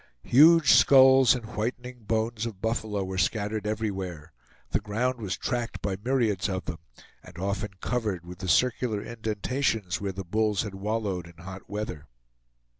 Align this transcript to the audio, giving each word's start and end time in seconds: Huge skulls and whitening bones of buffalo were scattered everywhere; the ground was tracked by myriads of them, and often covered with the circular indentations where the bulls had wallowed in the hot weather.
Huge 0.23 0.71
skulls 0.71 1.35
and 1.35 1.45
whitening 1.45 2.05
bones 2.05 2.47
of 2.47 2.59
buffalo 2.59 3.03
were 3.03 3.19
scattered 3.19 3.67
everywhere; 3.67 4.33
the 4.71 4.79
ground 4.79 5.19
was 5.21 5.37
tracked 5.37 5.79
by 5.79 5.95
myriads 6.03 6.49
of 6.49 6.65
them, 6.65 6.79
and 7.21 7.37
often 7.37 7.75
covered 7.81 8.25
with 8.25 8.39
the 8.39 8.47
circular 8.49 9.03
indentations 9.03 10.01
where 10.01 10.11
the 10.11 10.25
bulls 10.25 10.63
had 10.63 10.73
wallowed 10.73 11.27
in 11.27 11.35
the 11.37 11.43
hot 11.43 11.69
weather. 11.69 12.07